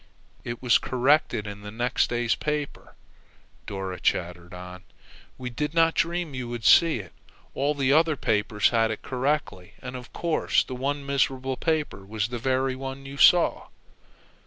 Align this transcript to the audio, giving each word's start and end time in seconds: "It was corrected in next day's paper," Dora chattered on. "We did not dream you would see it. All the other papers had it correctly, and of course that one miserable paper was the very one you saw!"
"It 0.43 0.63
was 0.63 0.79
corrected 0.79 1.45
in 1.45 1.77
next 1.77 2.09
day's 2.09 2.33
paper," 2.33 2.95
Dora 3.67 3.99
chattered 3.99 4.51
on. 4.51 4.81
"We 5.37 5.51
did 5.51 5.75
not 5.75 5.93
dream 5.93 6.33
you 6.33 6.49
would 6.49 6.65
see 6.65 6.97
it. 6.97 7.13
All 7.53 7.75
the 7.75 7.93
other 7.93 8.15
papers 8.15 8.69
had 8.69 8.89
it 8.89 9.03
correctly, 9.03 9.75
and 9.79 9.95
of 9.95 10.11
course 10.11 10.63
that 10.63 10.73
one 10.73 11.05
miserable 11.05 11.55
paper 11.55 12.03
was 12.03 12.29
the 12.29 12.39
very 12.39 12.75
one 12.75 13.05
you 13.05 13.17
saw!" 13.17 13.67